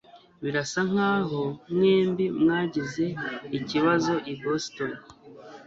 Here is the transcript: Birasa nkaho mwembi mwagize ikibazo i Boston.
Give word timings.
Birasa 0.43 0.79
nkaho 0.89 1.41
mwembi 1.73 2.25
mwagize 2.41 3.05
ikibazo 3.59 4.13
i 4.31 4.33
Boston. 4.41 4.91